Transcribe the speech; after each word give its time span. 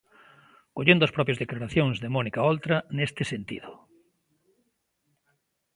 Collendo 0.75 1.03
as 1.05 1.15
propias 1.17 1.41
declaracións 1.43 1.95
de 2.03 2.13
Mónica 2.15 2.47
Oltra 2.51 2.77
neste 2.97 3.23
sentido. 3.31 3.71